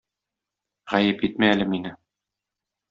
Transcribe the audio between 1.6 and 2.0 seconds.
мине